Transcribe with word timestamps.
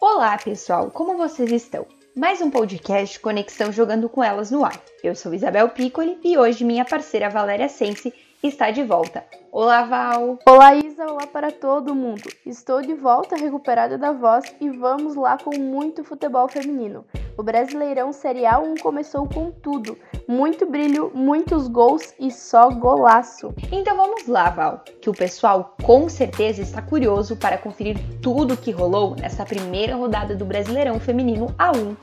Olá, 0.00 0.38
pessoal, 0.38 0.90
como 0.90 1.16
vocês 1.16 1.52
estão? 1.52 1.86
Mais 2.16 2.40
um 2.40 2.50
podcast 2.50 3.20
Conexão 3.20 3.70
Jogando 3.70 4.08
com 4.08 4.24
Elas 4.24 4.50
no 4.50 4.64
ar. 4.64 4.80
Eu 5.02 5.14
sou 5.14 5.34
Isabel 5.34 5.68
Piccoli 5.68 6.18
e 6.24 6.38
hoje 6.38 6.64
minha 6.64 6.84
parceira 6.84 7.28
Valéria 7.28 7.68
Sense 7.68 8.12
está 8.42 8.70
de 8.70 8.82
volta. 8.82 9.24
Olá, 9.52 9.84
Val! 9.84 10.38
Olá, 10.48 10.74
Isa! 10.74 11.04
Olá 11.06 11.26
para 11.26 11.52
todo 11.52 11.94
mundo! 11.94 12.22
Estou 12.46 12.80
de 12.80 12.94
volta, 12.94 13.36
recuperada 13.36 13.98
da 13.98 14.12
voz 14.12 14.44
e 14.60 14.70
vamos 14.70 15.14
lá 15.14 15.36
com 15.36 15.58
muito 15.58 16.02
futebol 16.02 16.48
feminino. 16.48 17.04
O 17.36 17.42
Brasileirão 17.42 18.12
Série 18.12 18.42
A1 18.42 18.80
começou 18.80 19.28
com 19.28 19.50
tudo, 19.50 19.98
muito 20.28 20.70
brilho, 20.70 21.10
muitos 21.12 21.66
gols 21.66 22.14
e 22.18 22.30
só 22.30 22.70
golaço. 22.70 23.52
Então 23.72 23.96
vamos 23.96 24.28
lá, 24.28 24.50
Val, 24.50 24.84
que 25.00 25.10
o 25.10 25.14
pessoal 25.14 25.74
com 25.82 26.08
certeza 26.08 26.62
está 26.62 26.80
curioso 26.80 27.36
para 27.36 27.58
conferir 27.58 27.98
tudo 28.22 28.54
o 28.54 28.56
que 28.56 28.70
rolou 28.70 29.16
nessa 29.16 29.44
primeira 29.44 29.96
rodada 29.96 30.36
do 30.36 30.44
Brasileirão 30.44 31.00
Feminino 31.00 31.46
A1. 31.58 31.96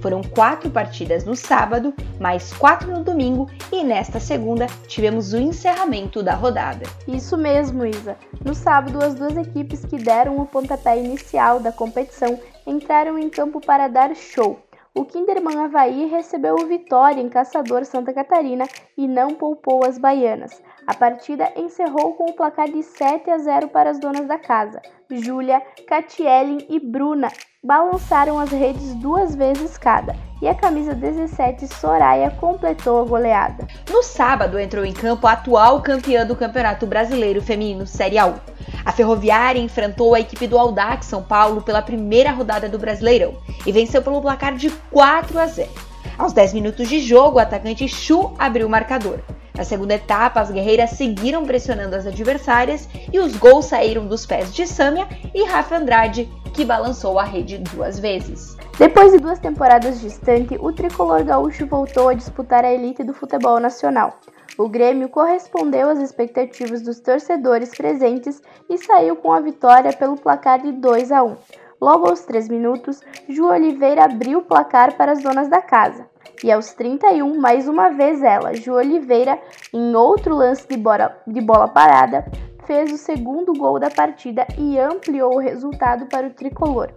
Foram 0.00 0.22
quatro 0.22 0.70
partidas 0.70 1.24
no 1.24 1.34
sábado, 1.34 1.92
mais 2.20 2.52
quatro 2.52 2.90
no 2.90 3.02
domingo 3.02 3.48
e 3.72 3.82
nesta 3.82 4.20
segunda 4.20 4.66
tivemos 4.86 5.32
o 5.32 5.38
encerramento 5.38 6.22
da 6.22 6.34
rodada. 6.34 6.86
Isso 7.06 7.36
mesmo, 7.36 7.84
Isa. 7.84 8.16
No 8.44 8.54
sábado, 8.54 9.02
as 9.02 9.14
duas 9.14 9.36
equipes 9.36 9.84
que 9.84 9.96
deram 9.96 10.38
o 10.38 10.46
pontapé 10.46 10.98
inicial 10.98 11.60
da 11.60 11.72
competição 11.72 12.38
entraram 12.66 13.18
em 13.18 13.28
campo 13.28 13.60
para 13.60 13.88
dar 13.88 14.14
show. 14.14 14.58
O 14.94 15.04
Kinderman 15.04 15.58
Havaí 15.58 16.06
recebeu 16.06 16.56
o 16.56 16.66
Vitória 16.66 17.20
em 17.20 17.28
Caçador 17.28 17.84
Santa 17.84 18.12
Catarina 18.12 18.66
e 18.96 19.06
não 19.06 19.34
poupou 19.34 19.84
as 19.84 19.96
baianas. 19.96 20.60
A 20.88 20.94
partida 20.94 21.52
encerrou 21.54 22.14
com 22.14 22.30
o 22.30 22.32
placar 22.32 22.66
de 22.66 22.82
7 22.82 23.30
a 23.30 23.36
0 23.36 23.68
para 23.68 23.90
as 23.90 24.00
donas 24.00 24.26
da 24.26 24.38
casa. 24.38 24.80
Júlia, 25.10 25.60
Catielen 25.86 26.66
e 26.66 26.80
Bruna 26.80 27.30
balançaram 27.62 28.38
as 28.38 28.50
redes 28.50 28.94
duas 28.94 29.34
vezes 29.34 29.76
cada 29.76 30.16
e 30.40 30.48
a 30.48 30.54
camisa 30.54 30.94
17 30.94 31.68
Soraya 31.68 32.30
completou 32.30 33.02
a 33.02 33.04
goleada. 33.04 33.68
No 33.90 34.02
sábado 34.02 34.58
entrou 34.58 34.82
em 34.82 34.94
campo 34.94 35.26
a 35.26 35.32
atual 35.32 35.82
campeã 35.82 36.24
do 36.24 36.34
Campeonato 36.34 36.86
Brasileiro 36.86 37.42
Feminino 37.42 37.86
Série 37.86 38.16
A1. 38.16 38.36
A 38.82 38.90
Ferroviária 38.90 39.60
enfrentou 39.60 40.14
a 40.14 40.20
equipe 40.20 40.46
do 40.46 40.56
Audax 40.56 41.04
São 41.04 41.22
Paulo 41.22 41.60
pela 41.60 41.82
primeira 41.82 42.30
rodada 42.30 42.66
do 42.66 42.78
Brasileirão 42.78 43.36
e 43.66 43.70
venceu 43.70 44.00
pelo 44.00 44.22
placar 44.22 44.54
de 44.54 44.70
4 44.90 45.38
a 45.38 45.46
0. 45.46 45.68
Aos 46.16 46.32
10 46.32 46.54
minutos 46.54 46.88
de 46.88 46.98
jogo, 46.98 47.36
o 47.36 47.40
atacante 47.40 47.86
Chu 47.86 48.32
abriu 48.38 48.66
o 48.66 48.70
marcador. 48.70 49.20
Na 49.58 49.64
segunda 49.64 49.94
etapa, 49.94 50.40
as 50.40 50.52
guerreiras 50.52 50.90
seguiram 50.90 51.44
pressionando 51.44 51.96
as 51.96 52.06
adversárias 52.06 52.88
e 53.12 53.18
os 53.18 53.36
gols 53.36 53.64
saíram 53.64 54.06
dos 54.06 54.24
pés 54.24 54.54
de 54.54 54.64
Sâmia 54.68 55.08
e 55.34 55.44
Rafa 55.44 55.76
Andrade, 55.76 56.30
que 56.54 56.64
balançou 56.64 57.18
a 57.18 57.24
rede 57.24 57.58
duas 57.58 57.98
vezes. 57.98 58.56
Depois 58.78 59.10
de 59.10 59.18
duas 59.18 59.40
temporadas 59.40 60.00
distante, 60.00 60.56
o 60.60 60.72
tricolor 60.72 61.24
gaúcho 61.24 61.66
voltou 61.66 62.08
a 62.08 62.14
disputar 62.14 62.64
a 62.64 62.72
elite 62.72 63.02
do 63.02 63.12
futebol 63.12 63.58
nacional. 63.58 64.20
O 64.56 64.68
Grêmio 64.68 65.08
correspondeu 65.08 65.88
às 65.88 65.98
expectativas 65.98 66.80
dos 66.82 67.00
torcedores 67.00 67.70
presentes 67.70 68.40
e 68.70 68.78
saiu 68.78 69.16
com 69.16 69.32
a 69.32 69.40
vitória 69.40 69.92
pelo 69.92 70.16
placar 70.16 70.62
de 70.62 70.70
2 70.70 71.10
a 71.10 71.24
1. 71.24 71.36
Logo 71.80 72.08
aos 72.08 72.22
3 72.22 72.48
minutos, 72.48 73.00
Ju 73.28 73.46
Oliveira 73.46 74.04
abriu 74.04 74.40
o 74.40 74.44
placar 74.44 74.96
para 74.96 75.12
as 75.12 75.22
donas 75.22 75.48
da 75.48 75.62
casa. 75.62 76.06
E 76.42 76.50
aos 76.50 76.72
31, 76.72 77.38
mais 77.38 77.68
uma 77.68 77.90
vez 77.90 78.20
ela, 78.20 78.52
Ju 78.52 78.74
Oliveira, 78.74 79.38
em 79.72 79.94
outro 79.94 80.34
lance 80.34 80.66
de 80.66 80.76
bola, 80.76 81.16
de 81.24 81.40
bola 81.40 81.68
parada, 81.68 82.26
fez 82.66 82.92
o 82.92 82.98
segundo 82.98 83.52
gol 83.52 83.78
da 83.78 83.90
partida 83.90 84.44
e 84.58 84.78
ampliou 84.78 85.36
o 85.36 85.40
resultado 85.40 86.06
para 86.06 86.26
o 86.26 86.34
tricolor. 86.34 86.90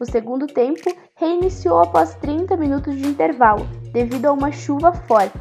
O 0.00 0.04
segundo 0.04 0.46
tempo 0.46 0.88
reiniciou 1.16 1.80
após 1.80 2.14
30 2.14 2.56
minutos 2.56 2.96
de 2.96 3.08
intervalo, 3.08 3.66
devido 3.92 4.26
a 4.26 4.32
uma 4.32 4.52
chuva 4.52 4.92
forte. 4.92 5.36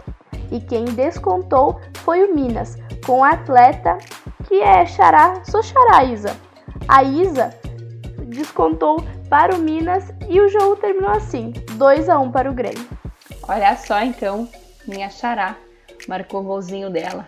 E 0.52 0.60
quem 0.60 0.86
descontou 0.86 1.80
foi 2.04 2.24
o 2.24 2.34
Minas, 2.34 2.78
com 3.06 3.24
a 3.24 3.32
atleta 3.32 3.98
que 4.48 4.60
é 4.62 4.86
Xará, 4.86 5.44
sou 5.46 5.62
Xará 5.62 6.04
Isa. 6.04 6.36
A 6.88 7.04
Isa 7.04 7.54
descontou 8.28 9.04
para 9.30 9.56
o 9.56 9.60
Minas 9.60 10.14
e 10.30 10.40
o 10.40 10.50
jogo 10.50 10.76
terminou 10.76 11.12
assim, 11.12 11.54
2 11.74 12.10
a 12.10 12.20
1 12.20 12.32
para 12.32 12.50
o 12.50 12.54
Grêmio. 12.54 12.88
Olha 13.48 13.76
só 13.76 14.02
então, 14.02 14.48
minha 14.88 15.10
Xará 15.10 15.56
marcou 16.08 16.42
o 16.42 16.44
golzinho 16.44 16.90
dela. 16.90 17.28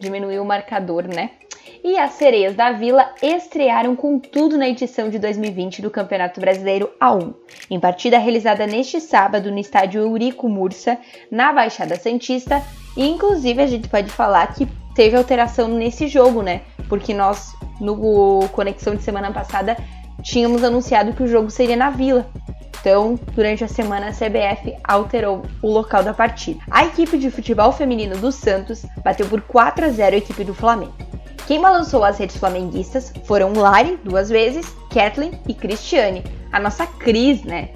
Diminuiu 0.00 0.42
o 0.42 0.46
marcador, 0.46 1.04
né? 1.06 1.30
e 1.84 1.98
as 1.98 2.12
Sereias 2.12 2.54
da 2.54 2.72
Vila 2.72 3.10
estrearam 3.22 3.94
com 3.94 4.18
tudo 4.18 4.56
na 4.56 4.66
edição 4.66 5.10
de 5.10 5.18
2020 5.18 5.82
do 5.82 5.90
Campeonato 5.90 6.40
Brasileiro 6.40 6.90
A1, 6.98 7.34
em 7.70 7.78
partida 7.78 8.16
realizada 8.16 8.66
neste 8.66 8.98
sábado 9.02 9.50
no 9.50 9.58
estádio 9.58 10.00
Eurico 10.00 10.48
Mursa, 10.48 10.96
na 11.30 11.52
Baixada 11.52 11.96
Santista, 11.96 12.62
e 12.96 13.06
inclusive 13.06 13.60
a 13.60 13.66
gente 13.66 13.86
pode 13.86 14.10
falar 14.10 14.54
que 14.54 14.66
teve 14.94 15.14
alteração 15.14 15.68
nesse 15.68 16.08
jogo, 16.08 16.40
né? 16.40 16.62
Porque 16.88 17.12
nós, 17.12 17.52
no 17.78 18.48
Conexão 18.52 18.94
de 18.94 19.02
semana 19.02 19.30
passada, 19.30 19.76
tínhamos 20.24 20.64
anunciado 20.64 21.12
que 21.12 21.22
o 21.22 21.28
jogo 21.28 21.50
seria 21.50 21.76
na 21.76 21.90
Vila. 21.90 22.26
Então, 22.80 23.18
durante 23.34 23.64
a 23.64 23.68
semana, 23.68 24.08
a 24.08 24.12
CBF 24.12 24.76
alterou 24.82 25.42
o 25.62 25.70
local 25.70 26.02
da 26.02 26.12
partida. 26.12 26.60
A 26.70 26.84
equipe 26.84 27.16
de 27.16 27.30
futebol 27.30 27.72
feminino 27.72 28.16
do 28.16 28.32
Santos 28.32 28.84
bateu 29.02 29.26
por 29.26 29.40
4 29.40 29.86
a 29.86 29.88
0 29.88 30.14
a 30.14 30.18
equipe 30.18 30.44
do 30.44 30.52
Flamengo. 30.52 30.92
Quem 31.46 31.60
balançou 31.60 32.04
as 32.04 32.18
redes 32.18 32.36
flamenguistas 32.36 33.12
foram 33.24 33.52
Lari, 33.52 33.98
duas 34.02 34.28
vezes, 34.28 34.74
Kathleen 34.92 35.40
e 35.46 35.54
Cristiane. 35.54 36.24
A 36.50 36.58
nossa 36.58 36.86
Cris, 36.86 37.42
né? 37.42 37.70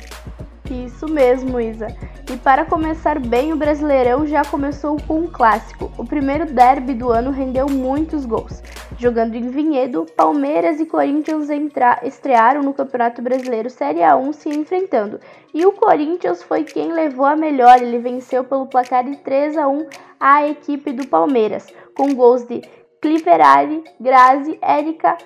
Isso 0.70 1.08
mesmo, 1.08 1.58
Isa. 1.58 1.88
E 2.30 2.36
para 2.36 2.66
começar 2.66 3.18
bem, 3.18 3.52
o 3.52 3.56
Brasileirão 3.56 4.26
já 4.26 4.44
começou 4.44 4.98
com 5.06 5.20
um 5.20 5.26
clássico. 5.26 5.90
O 5.96 6.04
primeiro 6.04 6.46
derby 6.46 6.92
do 6.94 7.10
ano 7.10 7.30
rendeu 7.30 7.66
muitos 7.66 8.26
gols. 8.26 8.62
Jogando 8.98 9.36
em 9.36 9.48
Vinhedo, 9.48 10.06
Palmeiras 10.16 10.80
e 10.80 10.86
Corinthians 10.86 11.48
entra... 11.48 12.00
estrearam 12.02 12.64
no 12.64 12.74
Campeonato 12.74 13.22
Brasileiro 13.22 13.70
Série 13.70 14.00
A1 14.00 14.32
se 14.32 14.48
enfrentando. 14.48 15.20
E 15.54 15.64
o 15.64 15.70
Corinthians 15.70 16.42
foi 16.42 16.64
quem 16.64 16.92
levou 16.92 17.24
a 17.24 17.36
melhor. 17.36 17.80
Ele 17.80 17.98
venceu 17.98 18.42
pelo 18.42 18.66
placar 18.66 19.04
de 19.04 19.16
3 19.18 19.56
a 19.56 19.68
1 19.68 19.86
a 20.18 20.48
equipe 20.48 20.92
do 20.92 21.06
Palmeiras, 21.06 21.68
com 21.94 22.12
gols 22.12 22.44
de 22.44 22.60
Cliverari, 23.00 23.84
Grazi, 24.00 24.58
Érica, 24.60 25.16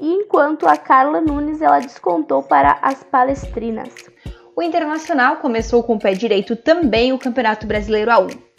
enquanto 0.00 0.66
a 0.66 0.76
Carla 0.76 1.20
Nunes 1.20 1.62
ela 1.62 1.78
descontou 1.78 2.42
para 2.42 2.78
as 2.82 3.04
palestrinas. 3.04 3.94
O 4.56 4.62
Internacional 4.62 5.36
começou 5.36 5.84
com 5.84 5.94
o 5.94 5.98
pé 6.00 6.14
direito 6.14 6.56
também 6.56 7.12
o 7.12 7.18
Campeonato 7.18 7.64
Brasileiro 7.64 8.10
A1. 8.10 8.49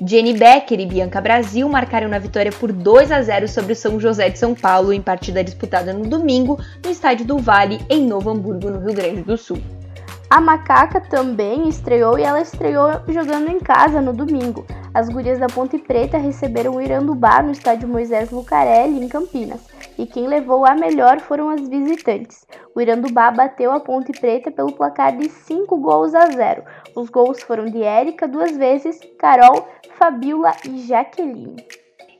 Jenny 0.00 0.32
Becker 0.32 0.78
e 0.78 0.86
Bianca 0.86 1.20
Brasil 1.20 1.68
marcaram 1.68 2.08
na 2.08 2.20
vitória 2.20 2.52
por 2.52 2.70
2 2.72 3.10
a 3.10 3.20
0 3.20 3.48
sobre 3.48 3.72
o 3.72 3.76
São 3.76 3.98
José 3.98 4.28
de 4.28 4.38
São 4.38 4.54
Paulo 4.54 4.92
em 4.92 5.02
partida 5.02 5.42
disputada 5.42 5.92
no 5.92 6.06
domingo 6.06 6.56
no 6.84 6.90
Estádio 6.90 7.26
do 7.26 7.38
Vale, 7.38 7.80
em 7.90 8.06
Novo 8.06 8.30
Hamburgo, 8.30 8.70
no 8.70 8.78
Rio 8.78 8.94
Grande 8.94 9.22
do 9.22 9.36
Sul. 9.36 9.58
A 10.30 10.40
Macaca 10.40 11.00
também 11.00 11.68
estreou 11.68 12.16
e 12.18 12.22
ela 12.22 12.40
estreou 12.40 13.00
jogando 13.08 13.50
em 13.50 13.58
casa 13.58 14.00
no 14.00 14.12
domingo. 14.12 14.64
As 14.94 15.08
gurias 15.08 15.38
da 15.38 15.48
Ponte 15.48 15.78
Preta 15.78 16.16
receberam 16.16 16.76
o 16.76 16.80
Irandubá 16.80 17.42
no 17.42 17.50
estádio 17.50 17.88
Moisés 17.88 18.30
Lucarelli, 18.30 19.04
em 19.04 19.08
Campinas, 19.08 19.60
e 19.98 20.06
quem 20.06 20.28
levou 20.28 20.64
a 20.64 20.74
melhor 20.74 21.18
foram 21.18 21.50
as 21.50 21.68
visitantes. 21.68 22.46
O 22.74 22.80
Irandubá 22.80 23.30
bateu 23.32 23.72
a 23.72 23.80
Ponte 23.80 24.12
Preta 24.12 24.50
pelo 24.50 24.72
placar 24.72 25.16
de 25.16 25.28
5 25.28 25.76
gols 25.78 26.14
a 26.14 26.26
0. 26.26 26.62
Os 26.94 27.10
gols 27.10 27.42
foram 27.42 27.66
de 27.66 27.82
Érica 27.82 28.28
duas 28.28 28.56
vezes, 28.56 29.00
Carol, 29.18 29.68
Fabiola 29.98 30.52
e 30.68 30.78
Jaqueline. 30.86 31.56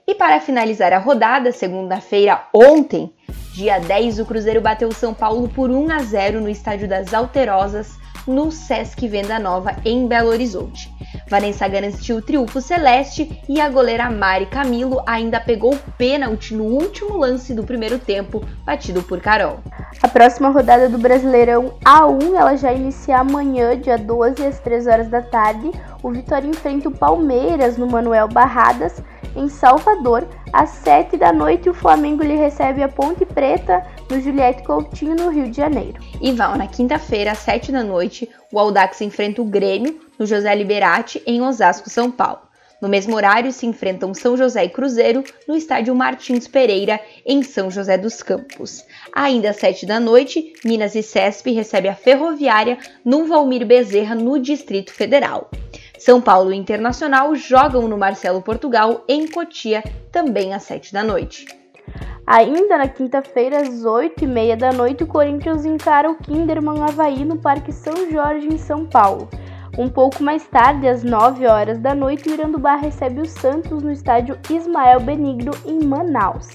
E 0.07 0.15
para 0.15 0.41
finalizar 0.41 0.93
a 0.93 0.99
rodada, 0.99 1.53
segunda-feira, 1.53 2.43
ontem, 2.53 3.15
dia 3.55 3.79
10, 3.79 4.19
o 4.21 4.27
Cruzeiro 4.27 4.61
bateu 4.61 4.89
o 4.89 4.95
São 4.95 5.15
Paulo 5.15 5.49
por 5.49 5.71
1 5.71 5.91
a 5.93 5.99
0 5.99 6.41
no 6.41 6.49
estádio 6.49 6.89
das 6.89 7.15
Alterosas, 7.15 7.97
no 8.27 8.51
Sesc 8.51 9.07
Venda 9.07 9.39
Nova, 9.39 9.77
em 9.85 10.07
Belo 10.09 10.31
Horizonte. 10.31 10.91
Vanessa 11.29 11.69
garantiu 11.69 12.17
o 12.17 12.23
triunfo 12.23 12.61
celeste 12.61 13.43
e 13.49 13.61
a 13.61 13.69
goleira 13.69 14.11
Mari 14.11 14.47
Camilo 14.47 15.03
ainda 15.07 15.39
pegou 15.39 15.75
o 15.75 15.93
pênalti 15.97 16.55
no 16.55 16.65
último 16.65 17.17
lance 17.17 17.55
do 17.55 17.65
primeiro 17.65 17.99
tempo, 17.99 18.43
batido 18.65 19.03
por 19.03 19.21
Carol. 19.21 19.61
A 20.03 20.09
próxima 20.09 20.49
rodada 20.49 20.89
do 20.89 20.99
Brasileirão 20.99 21.75
A1 21.85 22.35
ela 22.35 22.57
já 22.57 22.73
inicia 22.73 23.19
amanhã, 23.19 23.79
dia 23.79 23.99
12, 23.99 24.47
às 24.47 24.59
3 24.61 24.87
horas 24.87 25.09
da 25.09 25.21
tarde. 25.21 25.71
O 26.03 26.11
Vitória 26.11 26.49
enfrenta 26.49 26.89
o 26.89 26.97
Palmeiras 26.97 27.77
no 27.77 27.87
Manuel 27.87 28.29
Barradas 28.29 29.03
em 29.37 29.49
Salvador, 29.49 30.27
às 30.53 30.71
7 30.71 31.17
da 31.17 31.33
noite, 31.33 31.69
o 31.69 31.75
Flamengo 31.75 32.23
lhe 32.23 32.35
recebe 32.35 32.83
a 32.83 32.89
Ponte 32.89 33.25
Preta 33.25 33.85
no 34.11 34.21
Juliette 34.21 34.63
Coutinho, 34.65 35.15
no 35.15 35.31
Rio 35.31 35.51
de 35.51 35.57
Janeiro. 35.57 36.01
E 36.21 36.33
Val, 36.33 36.57
na 36.57 36.67
quinta-feira, 36.67 37.31
às 37.31 37.39
7 37.39 37.71
da 37.71 37.85
noite, 37.85 38.29
o 38.53 38.59
Audax 38.59 39.01
enfrenta 39.01 39.41
o 39.41 39.45
Grêmio 39.45 40.01
no 40.19 40.27
José 40.27 40.53
Liberati, 40.53 41.23
em 41.25 41.41
Osasco, 41.41 41.89
São 41.89 42.11
Paulo. 42.11 42.41
No 42.83 42.89
mesmo 42.89 43.15
horário, 43.15 43.53
se 43.53 43.67
enfrentam 43.67 44.13
São 44.13 44.37
José 44.37 44.65
e 44.65 44.69
Cruzeiro 44.69 45.23
no 45.47 45.57
estádio 45.57 45.95
Martins 45.95 46.49
Pereira, 46.49 47.01
em 47.25 47.43
São 47.45 47.71
José 47.71 47.97
dos 47.97 48.21
Campos. 48.21 48.85
Ainda 49.13 49.51
às 49.51 49.57
7 49.57 49.87
da 49.87 50.01
noite, 50.01 50.55
Minas 50.65 50.97
e 50.97 51.05
Cesp 51.05 51.53
recebe 51.53 51.87
a 51.89 51.95
Ferroviária 51.95 52.79
no 53.05 53.27
Valmir 53.27 53.65
Bezerra, 53.65 54.17
no 54.17 54.41
Distrito 54.41 54.93
Federal. 54.93 55.49
São 55.99 56.21
Paulo 56.21 56.53
e 56.53 56.57
Internacional 56.57 57.35
jogam 57.37 57.87
no 57.87 57.97
Marcelo 57.97 58.43
Portugal, 58.43 59.05
em 59.09 59.27
Cotia, 59.27 59.85
também 60.11 60.53
às 60.53 60.65
7 60.65 60.93
da 60.93 61.05
noite. 61.05 61.47
Ainda 62.31 62.77
na 62.77 62.87
quinta-feira, 62.87 63.63
às 63.63 63.87
8h30 63.87 64.57
da 64.57 64.71
noite, 64.71 65.03
o 65.03 65.07
Corinthians 65.07 65.65
encara 65.65 66.11
o 66.11 66.15
Kinderman 66.15 66.83
Havaí 66.83 67.25
no 67.25 67.39
Parque 67.39 67.73
São 67.73 68.11
Jorge, 68.11 68.49
em 68.49 68.59
São 68.59 68.85
Paulo. 68.85 69.31
Um 69.79 69.89
pouco 69.89 70.23
mais 70.23 70.47
tarde, 70.47 70.87
às 70.87 71.03
9 71.03 71.47
horas 71.47 71.79
da 71.79 71.95
noite, 71.95 72.29
o 72.29 72.35
Irandubá 72.35 72.77
recebe 72.77 73.23
o 73.23 73.27
Santos 73.27 73.83
no 73.83 73.91
estádio 73.91 74.39
Ismael 74.51 75.01
Benigno, 75.01 75.53
em 75.65 75.83
Manaus. 75.83 76.49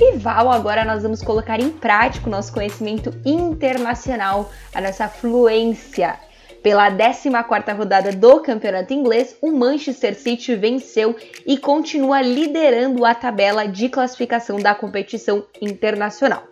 E 0.00 0.16
Val, 0.16 0.50
agora 0.50 0.82
nós 0.82 1.02
vamos 1.02 1.20
colocar 1.20 1.60
em 1.60 1.68
prática 1.68 2.26
o 2.26 2.30
nosso 2.30 2.50
conhecimento 2.50 3.10
internacional, 3.22 4.50
a 4.74 4.80
nossa 4.80 5.08
fluência. 5.08 6.18
Pela 6.62 6.88
14ª 6.92 7.76
rodada 7.76 8.12
do 8.12 8.38
Campeonato 8.38 8.94
Inglês, 8.94 9.36
o 9.42 9.50
Manchester 9.50 10.14
City 10.14 10.54
venceu 10.54 11.16
e 11.44 11.58
continua 11.58 12.22
liderando 12.22 13.04
a 13.04 13.12
tabela 13.14 13.66
de 13.66 13.88
classificação 13.88 14.58
da 14.58 14.72
competição 14.72 15.44
internacional. 15.60 16.44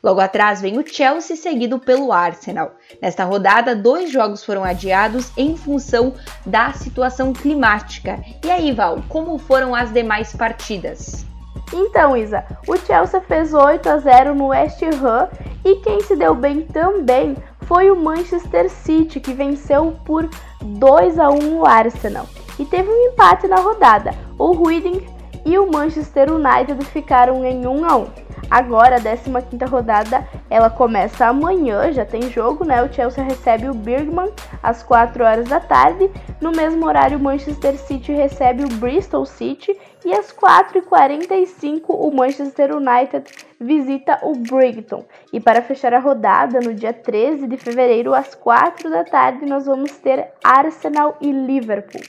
Logo 0.00 0.20
atrás 0.20 0.60
vem 0.60 0.78
o 0.78 0.86
Chelsea, 0.86 1.34
seguido 1.34 1.80
pelo 1.80 2.12
Arsenal. 2.12 2.76
Nesta 3.02 3.24
rodada, 3.24 3.74
dois 3.74 4.08
jogos 4.08 4.44
foram 4.44 4.62
adiados 4.62 5.32
em 5.36 5.56
função 5.56 6.14
da 6.44 6.72
situação 6.72 7.32
climática. 7.32 8.22
E 8.44 8.50
aí, 8.50 8.72
Val, 8.72 9.02
como 9.08 9.36
foram 9.36 9.74
as 9.74 9.92
demais 9.92 10.32
partidas? 10.32 11.26
Então, 11.72 12.16
Isa, 12.16 12.44
o 12.68 12.76
Chelsea 12.76 13.20
fez 13.22 13.52
8 13.52 13.88
a 13.88 13.98
0 13.98 14.34
no 14.36 14.48
West 14.48 14.80
Ham 14.82 15.28
e 15.64 15.74
quem 15.80 16.00
se 16.02 16.14
deu 16.14 16.32
bem 16.32 16.62
também 16.62 17.36
foi 17.66 17.90
o 17.90 17.96
Manchester 17.96 18.70
City, 18.70 19.20
que 19.20 19.32
venceu 19.32 19.96
por 20.04 20.28
2 20.62 21.18
a 21.18 21.28
1 21.30 21.58
o 21.58 21.66
Arsenal. 21.66 22.26
E 22.58 22.64
teve 22.64 22.88
um 22.88 23.08
empate 23.08 23.46
na 23.46 23.56
rodada. 23.56 24.14
O 24.38 24.66
Reading 24.66 25.04
e 25.44 25.58
o 25.58 25.70
Manchester 25.70 26.32
United 26.32 26.84
ficaram 26.86 27.44
em 27.44 27.66
1 27.66 27.84
a 27.84 27.96
1. 27.96 28.06
Agora, 28.48 28.96
a 28.96 29.00
15 29.00 29.64
rodada, 29.68 30.26
ela 30.48 30.70
começa 30.70 31.26
amanhã, 31.26 31.90
já 31.92 32.04
tem 32.04 32.30
jogo, 32.30 32.64
né? 32.64 32.82
O 32.82 32.92
Chelsea 32.92 33.24
recebe 33.24 33.68
o 33.68 33.74
Birmingham 33.74 34.30
às 34.62 34.84
4 34.84 35.24
horas 35.24 35.48
da 35.48 35.58
tarde. 35.58 36.08
No 36.40 36.52
mesmo 36.52 36.86
horário, 36.86 37.18
o 37.18 37.20
Manchester 37.20 37.76
City 37.76 38.12
recebe 38.12 38.62
o 38.64 38.68
Bristol 38.68 39.26
City. 39.26 39.76
E 40.04 40.12
às 40.14 40.32
4h45, 40.32 41.82
o 41.88 42.10
Manchester 42.12 42.76
United 42.76 43.24
visita 43.60 44.18
o 44.22 44.34
Brighton. 44.34 45.04
E 45.32 45.40
para 45.40 45.62
fechar 45.62 45.94
a 45.94 45.98
rodada, 45.98 46.60
no 46.60 46.74
dia 46.74 46.92
13 46.92 47.46
de 47.46 47.56
fevereiro, 47.56 48.14
às 48.14 48.34
4 48.34 48.90
da 48.90 49.04
tarde, 49.04 49.46
nós 49.46 49.66
vamos 49.66 49.92
ter 49.92 50.28
Arsenal 50.42 51.16
e 51.20 51.30
Liverpool. 51.30 52.02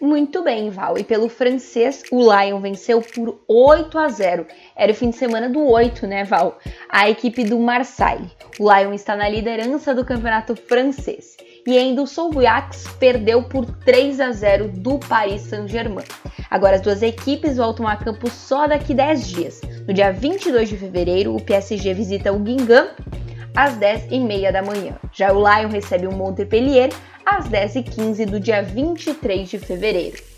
Muito 0.00 0.42
bem, 0.42 0.68
Val. 0.68 0.98
E 0.98 1.04
pelo 1.04 1.28
francês, 1.28 2.02
o 2.10 2.18
Lyon 2.20 2.60
venceu 2.60 3.00
por 3.00 3.40
8 3.48 3.98
a 3.98 4.08
0. 4.08 4.46
Era 4.76 4.92
o 4.92 4.94
fim 4.94 5.10
de 5.10 5.16
semana 5.16 5.48
do 5.48 5.66
8, 5.66 6.06
né, 6.06 6.24
Val? 6.24 6.58
A 6.90 7.08
equipe 7.08 7.42
do 7.42 7.58
Marseille. 7.58 8.30
O 8.58 8.70
Lyon 8.70 8.92
está 8.92 9.16
na 9.16 9.28
liderança 9.28 9.94
do 9.94 10.04
campeonato 10.04 10.54
francês. 10.54 11.36
E 11.66 11.78
ainda 11.78 12.02
o 12.02 12.06
Souviax 12.06 12.84
perdeu 13.00 13.44
por 13.44 13.64
3 13.64 14.20
a 14.20 14.32
0 14.32 14.68
do 14.68 14.98
Paris 14.98 15.40
Saint-Germain. 15.42 16.04
Agora 16.50 16.76
as 16.76 16.82
duas 16.82 17.02
equipes 17.02 17.56
voltam 17.56 17.88
a 17.88 17.96
campo 17.96 18.28
só 18.28 18.66
daqui 18.66 18.92
10 18.92 19.26
dias. 19.26 19.60
No 19.86 19.92
dia 19.92 20.10
22 20.10 20.70
de 20.70 20.76
fevereiro, 20.78 21.36
o 21.36 21.40
PSG 21.40 21.92
visita 21.92 22.32
o 22.32 22.38
Guingamp 22.38 22.98
às 23.54 23.76
10h30 23.76 24.50
da 24.50 24.62
manhã. 24.62 24.96
Já 25.12 25.30
o 25.32 25.38
Lyon 25.38 25.68
recebe 25.68 26.06
o 26.06 26.12
Montpellier 26.12 26.90
às 27.24 27.48
10h15 27.48 28.24
do 28.26 28.40
dia 28.40 28.62
23 28.62 29.48
de 29.48 29.58
fevereiro. 29.58 30.33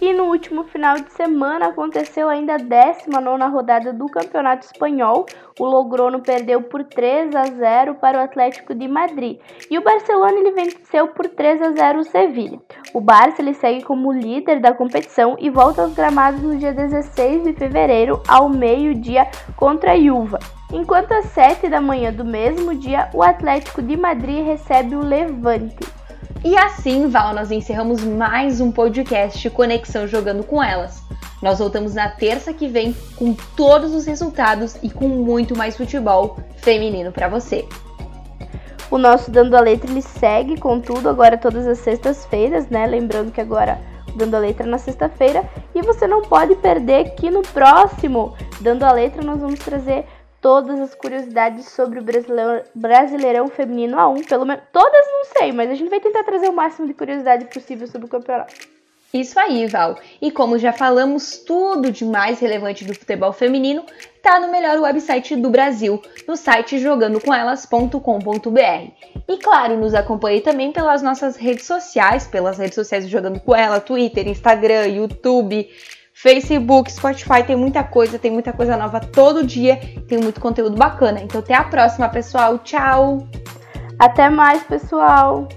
E 0.00 0.12
no 0.12 0.24
último 0.24 0.62
final 0.62 0.94
de 0.94 1.12
semana 1.12 1.66
aconteceu 1.66 2.28
ainda 2.28 2.54
a 2.54 2.56
19 2.56 3.52
rodada 3.52 3.92
do 3.92 4.06
Campeonato 4.06 4.64
Espanhol. 4.66 5.26
O 5.58 5.64
Logrono 5.64 6.20
perdeu 6.20 6.62
por 6.62 6.84
3 6.84 7.34
a 7.34 7.44
0 7.44 7.96
para 7.96 8.18
o 8.18 8.22
Atlético 8.22 8.74
de 8.76 8.86
Madrid. 8.86 9.40
E 9.68 9.76
o 9.76 9.82
Barcelona 9.82 10.38
ele 10.38 10.52
venceu 10.52 11.08
por 11.08 11.26
3 11.26 11.62
a 11.62 11.72
0 11.72 11.98
o 11.98 12.04
Sevilha. 12.04 12.60
O 12.94 13.00
Barça 13.00 13.42
ele 13.42 13.54
segue 13.54 13.82
como 13.82 14.12
líder 14.12 14.60
da 14.60 14.72
competição 14.72 15.36
e 15.40 15.50
volta 15.50 15.82
aos 15.82 15.94
gramados 15.94 16.42
no 16.42 16.56
dia 16.56 16.72
16 16.72 17.42
de 17.42 17.52
fevereiro, 17.54 18.22
ao 18.28 18.48
meio-dia, 18.48 19.26
contra 19.56 19.92
a 19.92 20.00
Juva. 20.00 20.38
Enquanto 20.72 21.12
às 21.12 21.24
7 21.26 21.68
da 21.68 21.80
manhã 21.80 22.12
do 22.12 22.24
mesmo 22.24 22.74
dia, 22.74 23.10
o 23.12 23.22
Atlético 23.22 23.82
de 23.82 23.96
Madrid 23.96 24.44
recebe 24.44 24.94
o 24.94 25.04
Levante. 25.04 25.98
E 26.44 26.56
assim, 26.56 27.08
Val, 27.08 27.34
nós 27.34 27.50
encerramos 27.50 28.02
mais 28.04 28.60
um 28.60 28.70
podcast 28.70 29.50
Conexão 29.50 30.06
Jogando 30.06 30.44
com 30.44 30.62
Elas. 30.62 31.02
Nós 31.42 31.58
voltamos 31.58 31.94
na 31.94 32.08
terça 32.08 32.52
que 32.52 32.68
vem 32.68 32.94
com 33.16 33.34
todos 33.56 33.92
os 33.92 34.06
resultados 34.06 34.76
e 34.80 34.88
com 34.88 35.08
muito 35.08 35.56
mais 35.56 35.76
futebol 35.76 36.38
feminino 36.58 37.10
para 37.10 37.28
você. 37.28 37.66
O 38.88 38.96
nosso 38.96 39.32
Dando 39.32 39.56
a 39.56 39.60
Letra 39.60 39.90
ele 39.90 40.00
segue 40.00 40.56
com 40.58 40.80
tudo 40.80 41.08
agora 41.08 41.36
todas 41.36 41.66
as 41.66 41.78
sextas-feiras, 41.78 42.68
né? 42.68 42.86
Lembrando 42.86 43.32
que 43.32 43.40
agora 43.40 43.80
Dando 44.14 44.36
a 44.36 44.38
Letra 44.38 44.64
na 44.64 44.78
sexta-feira 44.78 45.44
e 45.74 45.82
você 45.82 46.06
não 46.06 46.22
pode 46.22 46.54
perder 46.54 47.16
que 47.16 47.30
no 47.30 47.42
próximo 47.42 48.34
Dando 48.60 48.84
a 48.84 48.92
Letra 48.92 49.24
nós 49.24 49.40
vamos 49.40 49.58
trazer 49.58 50.06
todas 50.40 50.80
as 50.80 50.94
curiosidades 50.94 51.68
sobre 51.68 51.98
o 51.98 52.02
Brasileirão, 52.02 52.62
Brasileirão 52.74 53.48
Feminino 53.48 53.96
A1. 53.96 54.28
Pelo 54.28 54.44
menos, 54.44 54.64
todas 54.72 55.06
não 55.06 55.24
sei, 55.36 55.52
mas 55.52 55.70
a 55.70 55.74
gente 55.74 55.90
vai 55.90 56.00
tentar 56.00 56.24
trazer 56.24 56.48
o 56.48 56.52
máximo 56.52 56.86
de 56.86 56.94
curiosidade 56.94 57.46
possível 57.46 57.86
sobre 57.86 58.06
o 58.06 58.10
campeonato. 58.10 58.54
Isso 59.12 59.38
aí, 59.40 59.66
Val. 59.66 59.98
E 60.20 60.30
como 60.30 60.58
já 60.58 60.70
falamos 60.70 61.38
tudo 61.38 61.90
de 61.90 62.04
mais 62.04 62.38
relevante 62.40 62.84
do 62.84 62.94
futebol 62.94 63.32
feminino, 63.32 63.82
tá 64.22 64.38
no 64.38 64.52
melhor 64.52 64.78
website 64.78 65.34
do 65.34 65.48
Brasil, 65.48 66.02
no 66.26 66.36
site 66.36 66.78
jogandocomelas.com.br. 66.78 68.90
E 69.26 69.38
claro, 69.38 69.78
nos 69.78 69.94
acompanhe 69.94 70.42
também 70.42 70.72
pelas 70.72 71.00
nossas 71.00 71.36
redes 71.36 71.64
sociais, 71.64 72.26
pelas 72.26 72.58
redes 72.58 72.74
sociais 72.74 73.04
do 73.04 73.10
Jogando 73.10 73.40
com 73.40 73.56
Ela, 73.56 73.80
Twitter, 73.80 74.28
Instagram, 74.28 74.88
YouTube, 74.88 75.70
Facebook, 76.20 76.90
Spotify, 76.90 77.44
tem 77.46 77.54
muita 77.54 77.84
coisa, 77.84 78.18
tem 78.18 78.28
muita 78.28 78.52
coisa 78.52 78.76
nova 78.76 78.98
todo 78.98 79.46
dia, 79.46 79.76
tem 80.08 80.18
muito 80.18 80.40
conteúdo 80.40 80.76
bacana. 80.76 81.20
Então 81.20 81.40
até 81.40 81.54
a 81.54 81.62
próxima, 81.62 82.08
pessoal. 82.08 82.58
Tchau. 82.58 83.28
Até 83.96 84.28
mais, 84.28 84.64
pessoal. 84.64 85.48